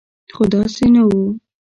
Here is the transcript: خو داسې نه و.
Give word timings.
خو 0.33 0.43
داسې 0.53 0.85
نه 0.93 1.03
و. 1.09 1.11